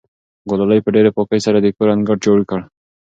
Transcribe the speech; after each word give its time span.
ګلالۍ 0.49 0.79
په 0.83 0.89
ډېرې 0.95 1.11
پاکۍ 1.15 1.39
سره 1.45 1.57
د 1.61 1.67
کور 1.77 1.87
انګړ 1.95 2.15
جارو 2.23 2.49
کړ. 2.49 2.59